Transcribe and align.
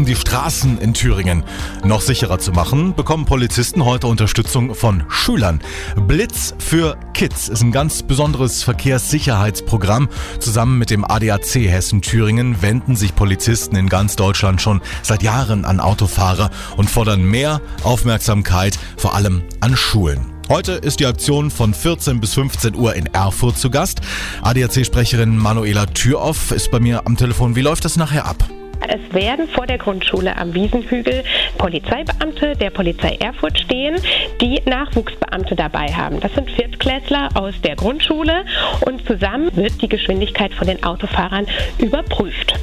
Um 0.00 0.06
die 0.06 0.16
Straßen 0.16 0.78
in 0.78 0.94
Thüringen 0.94 1.44
noch 1.84 2.00
sicherer 2.00 2.38
zu 2.38 2.52
machen, 2.52 2.94
bekommen 2.94 3.26
Polizisten 3.26 3.84
heute 3.84 4.06
Unterstützung 4.06 4.74
von 4.74 5.04
Schülern. 5.10 5.60
Blitz 6.06 6.54
für 6.58 6.96
Kids 7.12 7.50
ist 7.50 7.60
ein 7.60 7.70
ganz 7.70 8.02
besonderes 8.02 8.62
Verkehrssicherheitsprogramm. 8.62 10.08
Zusammen 10.38 10.78
mit 10.78 10.88
dem 10.88 11.04
ADAC 11.04 11.68
Hessen-Thüringen 11.68 12.62
wenden 12.62 12.96
sich 12.96 13.14
Polizisten 13.14 13.76
in 13.76 13.90
ganz 13.90 14.16
Deutschland 14.16 14.62
schon 14.62 14.80
seit 15.02 15.22
Jahren 15.22 15.66
an 15.66 15.80
Autofahrer 15.80 16.48
und 16.78 16.88
fordern 16.88 17.22
mehr 17.22 17.60
Aufmerksamkeit, 17.82 18.78
vor 18.96 19.14
allem 19.14 19.42
an 19.60 19.76
Schulen. 19.76 20.32
Heute 20.48 20.72
ist 20.72 21.00
die 21.00 21.06
Aktion 21.06 21.50
von 21.50 21.74
14 21.74 22.20
bis 22.20 22.32
15 22.32 22.74
Uhr 22.74 22.94
in 22.94 23.04
Erfurt 23.04 23.58
zu 23.58 23.68
Gast. 23.68 24.00
ADAC-Sprecherin 24.40 25.36
Manuela 25.36 25.84
Türoff 25.84 26.52
ist 26.52 26.70
bei 26.70 26.80
mir 26.80 27.06
am 27.06 27.18
Telefon. 27.18 27.54
Wie 27.54 27.60
läuft 27.60 27.84
das 27.84 27.96
nachher 27.96 28.24
ab? 28.24 28.48
Es 28.88 29.14
werden 29.14 29.48
vor 29.48 29.66
der 29.66 29.78
Grundschule 29.78 30.36
am 30.36 30.54
Wiesenhügel 30.54 31.22
Polizeibeamte 31.58 32.56
der 32.56 32.70
Polizei 32.70 33.16
Erfurt 33.20 33.58
stehen, 33.58 33.96
die 34.40 34.60
Nachwuchsbeamte 34.64 35.54
dabei 35.54 35.86
haben. 35.88 36.20
Das 36.20 36.34
sind 36.34 36.50
Viertklässler 36.50 37.28
aus 37.34 37.54
der 37.62 37.76
Grundschule 37.76 38.44
und 38.86 39.06
zusammen 39.06 39.54
wird 39.54 39.80
die 39.82 39.88
Geschwindigkeit 39.88 40.52
von 40.54 40.66
den 40.66 40.82
Autofahrern 40.82 41.46
überprüft. 41.78 42.54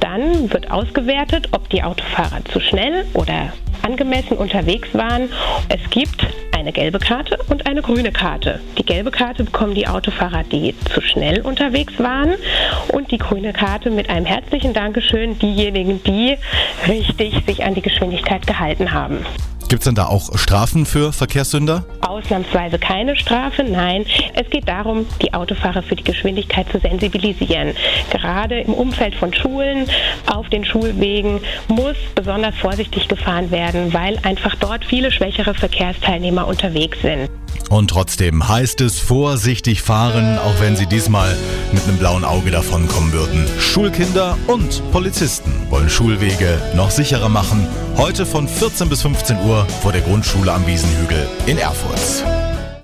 Dann 0.00 0.52
wird 0.52 0.70
ausgewertet, 0.70 1.48
ob 1.52 1.68
die 1.70 1.82
Autofahrer 1.82 2.44
zu 2.52 2.60
schnell 2.60 3.06
oder 3.14 3.52
angemessen 3.82 4.36
unterwegs 4.36 4.88
waren. 4.92 5.28
Es 5.68 5.90
gibt 5.90 6.26
eine 6.64 6.72
gelbe 6.72 6.98
Karte 6.98 7.38
und 7.50 7.66
eine 7.66 7.82
grüne 7.82 8.10
Karte. 8.10 8.58
Die 8.78 8.86
gelbe 8.86 9.10
Karte 9.10 9.44
bekommen 9.44 9.74
die 9.74 9.86
Autofahrer, 9.86 10.44
die 10.44 10.74
zu 10.94 11.02
schnell 11.02 11.42
unterwegs 11.42 11.92
waren 11.98 12.36
und 12.88 13.10
die 13.10 13.18
grüne 13.18 13.52
Karte 13.52 13.90
mit 13.90 14.08
einem 14.08 14.24
herzlichen 14.24 14.72
Dankeschön 14.72 15.38
diejenigen, 15.38 16.02
die 16.04 16.38
richtig 16.88 17.44
sich 17.44 17.64
an 17.64 17.74
die 17.74 17.82
Geschwindigkeit 17.82 18.46
gehalten 18.46 18.92
haben. 18.92 19.26
Gibt 19.68 19.82
es 19.82 19.84
denn 19.84 19.94
da 19.94 20.06
auch 20.06 20.38
Strafen 20.38 20.86
für 20.86 21.12
Verkehrssünder? 21.12 21.84
Ausnahmsweise 22.08 22.78
keine 22.78 23.16
Strafe, 23.16 23.64
nein. 23.64 24.06
Es 24.34 24.48
geht 24.50 24.68
darum, 24.68 25.06
die 25.22 25.34
Autofahrer 25.34 25.82
für 25.82 25.96
die 25.96 26.04
Geschwindigkeit 26.04 26.70
zu 26.70 26.78
sensibilisieren. 26.78 27.74
Gerade 28.10 28.60
im 28.60 28.74
Umfeld 28.74 29.14
von 29.14 29.32
Schulen, 29.32 29.88
auf 30.26 30.48
den 30.48 30.64
Schulwegen 30.64 31.40
muss 31.68 31.96
besonders 32.14 32.54
vorsichtig 32.56 33.08
gefahren 33.08 33.50
werden, 33.50 33.92
weil 33.92 34.18
einfach 34.22 34.54
dort 34.56 34.84
viele 34.84 35.10
schwächere 35.10 35.54
Verkehrsteilnehmer 35.54 36.46
unterwegs 36.46 37.00
sind. 37.02 37.28
Und 37.70 37.88
trotzdem 37.88 38.46
heißt 38.46 38.80
es 38.82 39.00
vorsichtig 39.00 39.82
fahren, 39.82 40.38
auch 40.38 40.60
wenn 40.60 40.76
sie 40.76 40.86
diesmal 40.86 41.34
mit 41.72 41.82
einem 41.84 41.96
blauen 41.96 42.24
Auge 42.24 42.50
davonkommen 42.50 43.12
würden. 43.12 43.46
Schulkinder 43.58 44.36
und 44.46 44.82
Polizisten 44.92 45.50
wollen 45.70 45.88
Schulwege 45.88 46.60
noch 46.74 46.90
sicherer 46.90 47.28
machen. 47.28 47.66
Heute 47.96 48.26
von 48.26 48.48
14 48.48 48.88
bis 48.88 49.02
15 49.02 49.38
Uhr 49.40 49.66
vor 49.82 49.92
der 49.92 50.02
Grundschule 50.02 50.52
am 50.52 50.66
Wiesenhügel 50.66 51.26
in 51.46 51.58
Erfurt. 51.58 51.93
Records. 51.94 52.43